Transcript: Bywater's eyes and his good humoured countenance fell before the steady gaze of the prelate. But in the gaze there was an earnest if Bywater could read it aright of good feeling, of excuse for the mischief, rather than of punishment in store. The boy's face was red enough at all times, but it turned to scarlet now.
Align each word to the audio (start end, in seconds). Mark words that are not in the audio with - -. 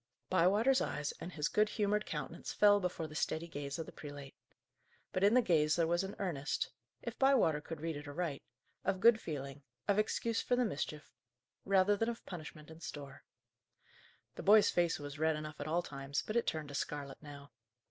Bywater's 0.31 0.81
eyes 0.81 1.13
and 1.19 1.31
his 1.33 1.47
good 1.47 1.69
humoured 1.69 2.07
countenance 2.07 2.51
fell 2.51 2.79
before 2.79 3.05
the 3.05 3.13
steady 3.13 3.47
gaze 3.47 3.77
of 3.77 3.85
the 3.85 3.91
prelate. 3.91 4.33
But 5.13 5.23
in 5.23 5.35
the 5.35 5.43
gaze 5.43 5.75
there 5.75 5.85
was 5.85 6.03
an 6.03 6.15
earnest 6.17 6.71
if 7.03 7.19
Bywater 7.19 7.61
could 7.61 7.81
read 7.81 7.95
it 7.95 8.07
aright 8.07 8.41
of 8.83 8.99
good 8.99 9.21
feeling, 9.21 9.61
of 9.87 9.99
excuse 9.99 10.41
for 10.41 10.55
the 10.55 10.65
mischief, 10.65 11.13
rather 11.65 11.95
than 11.95 12.09
of 12.09 12.25
punishment 12.25 12.71
in 12.71 12.79
store. 12.81 13.25
The 14.33 14.41
boy's 14.41 14.71
face 14.71 14.97
was 14.97 15.19
red 15.19 15.35
enough 15.35 15.61
at 15.61 15.67
all 15.67 15.83
times, 15.83 16.23
but 16.25 16.35
it 16.35 16.47
turned 16.47 16.69
to 16.69 16.73
scarlet 16.73 17.21
now. 17.21 17.51